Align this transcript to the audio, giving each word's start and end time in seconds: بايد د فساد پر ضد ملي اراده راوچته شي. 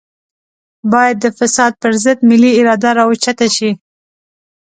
بايد 0.91 1.17
د 1.21 1.25
فساد 1.37 1.73
پر 1.81 1.91
ضد 2.03 2.19
ملي 2.29 2.51
اراده 2.59 2.89
راوچته 2.99 3.47
شي. 3.55 3.71